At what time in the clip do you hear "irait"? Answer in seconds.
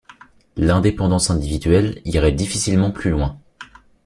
2.05-2.31